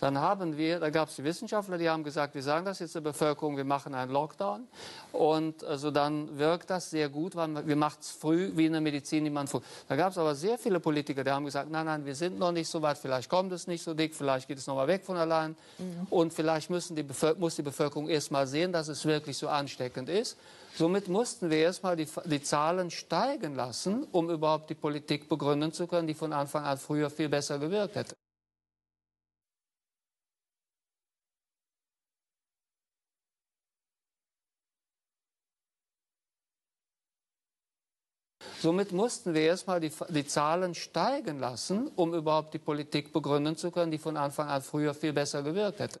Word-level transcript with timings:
Dann 0.00 0.18
haben 0.18 0.56
wir, 0.56 0.78
da 0.78 0.90
gab 0.90 1.08
es 1.08 1.16
die 1.16 1.24
Wissenschaftler, 1.24 1.78
die 1.78 1.88
haben 1.88 2.04
gesagt, 2.04 2.34
wir 2.34 2.42
sagen 2.42 2.66
das 2.66 2.80
jetzt 2.80 2.94
der 2.94 3.00
Bevölkerung, 3.00 3.56
wir 3.56 3.64
machen 3.64 3.94
einen 3.94 4.12
Lockdown. 4.12 4.66
Und 5.12 5.64
also 5.64 5.90
dann 5.90 6.38
wirkt 6.38 6.68
das 6.70 6.90
sehr 6.90 7.08
gut, 7.08 7.34
weil 7.34 7.66
wir 7.66 7.76
machen 7.76 7.98
es 8.00 8.10
früh 8.10 8.50
wie 8.54 8.66
in 8.66 8.72
der 8.72 8.80
Medizin, 8.82 9.24
die 9.24 9.30
man 9.30 9.46
früh. 9.46 9.60
Da 9.88 9.96
gab 9.96 10.12
es 10.12 10.18
aber 10.18 10.34
sehr 10.34 10.58
viele 10.58 10.80
Politiker, 10.80 11.24
die 11.24 11.30
haben 11.30 11.44
gesagt, 11.44 11.70
nein, 11.70 11.86
nein, 11.86 12.04
wir 12.04 12.14
sind 12.14 12.38
noch 12.38 12.52
nicht 12.52 12.68
so 12.68 12.82
weit, 12.82 12.98
vielleicht 12.98 13.30
kommt 13.30 13.52
es 13.52 13.66
nicht 13.66 13.82
so 13.82 13.94
dick, 13.94 14.14
vielleicht 14.14 14.48
geht 14.48 14.58
es 14.58 14.66
noch 14.66 14.74
mal 14.74 14.86
weg 14.86 15.04
von 15.04 15.16
allein. 15.16 15.56
Mhm. 15.78 16.06
Und 16.10 16.34
vielleicht 16.34 16.68
müssen 16.68 16.94
die 16.94 17.06
muss 17.38 17.56
die 17.56 17.62
Bevölkerung 17.62 18.08
erst 18.08 18.30
mal 18.30 18.46
sehen, 18.46 18.72
dass 18.72 18.88
es 18.88 19.04
wirklich 19.04 19.38
so 19.38 19.48
ansteckend 19.48 20.08
ist. 20.08 20.36
Somit 20.76 21.08
mussten 21.08 21.48
wir 21.48 21.56
erst 21.56 21.82
mal 21.82 21.96
die, 21.96 22.06
die 22.26 22.42
Zahlen 22.42 22.90
steigen 22.90 23.54
lassen, 23.54 24.06
um 24.12 24.28
überhaupt 24.28 24.68
die 24.68 24.74
Politik 24.74 25.26
begründen 25.26 25.72
zu 25.72 25.86
können, 25.86 26.06
die 26.06 26.12
von 26.12 26.34
Anfang 26.34 26.64
an 26.64 26.76
früher 26.76 27.08
viel 27.08 27.30
besser 27.30 27.58
gewirkt 27.58 27.96
hätte. 27.96 28.14
Somit 38.66 38.90
mussten 38.90 39.32
wir 39.32 39.42
erstmal 39.42 39.78
die, 39.78 39.92
die 40.08 40.26
Zahlen 40.26 40.74
steigen 40.74 41.38
lassen, 41.38 41.88
um 41.94 42.12
überhaupt 42.12 42.52
die 42.52 42.58
Politik 42.58 43.12
begründen 43.12 43.56
zu 43.56 43.70
können, 43.70 43.92
die 43.92 43.98
von 43.98 44.16
Anfang 44.16 44.48
an 44.48 44.60
früher 44.60 44.92
viel 44.92 45.12
besser 45.12 45.44
gewirkt 45.44 45.78
hätte. 45.78 45.94